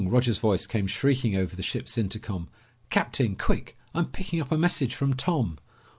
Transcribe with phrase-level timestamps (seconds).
[0.09, 2.49] Roger's voice came shrieking over the ship's intercom.
[2.89, 3.35] "Captain!
[3.35, 3.75] Quick!
[3.93, 5.59] I'm picking up a message from Tom!"